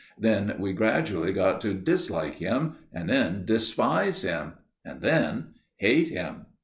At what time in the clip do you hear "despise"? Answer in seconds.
3.45-4.23